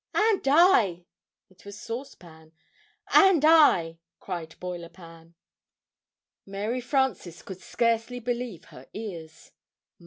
"And 0.15 0.47
I!" 0.47 1.05
It 1.51 1.63
was 1.63 1.79
Sauce 1.79 2.15
Pan. 2.15 2.53
"And 3.13 3.45
I!" 3.45 3.99
cried 4.19 4.55
Boiler 4.59 4.89
Pan. 4.89 5.35
Mary 6.43 6.81
Frances 6.81 7.43
could 7.43 7.61
scarcely 7.61 8.19
believe 8.19 8.65
her 8.65 8.87
ears. 8.95 9.51